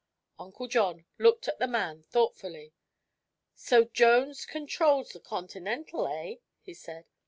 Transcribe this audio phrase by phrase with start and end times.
[0.39, 2.73] Uncle John looked at the man thoughtfully.
[3.53, 7.05] "So Jones controls the Continental, eh?" he said.